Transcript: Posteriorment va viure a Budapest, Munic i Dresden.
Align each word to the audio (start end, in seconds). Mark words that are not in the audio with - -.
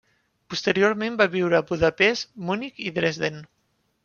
Posteriorment 0.53 1.19
va 1.19 1.27
viure 1.35 1.59
a 1.59 1.67
Budapest, 1.73 2.27
Munic 2.49 2.81
i 2.89 2.95
Dresden. 2.97 3.39